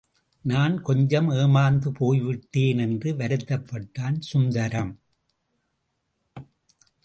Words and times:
நான் 0.41 0.81
கொஞ்சம் 0.81 1.29
ஏமாந்து 1.29 1.89
போய்விட்டேன் 1.89 2.77
என்று 2.77 3.15
வருத்தப் 3.15 3.67
பட்டான் 3.71 4.19
சுந்தரம். 4.19 4.99